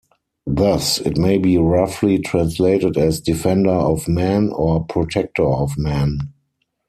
[0.47, 6.33] Thus it may be roughly translated as "defender of man" or "protector of man".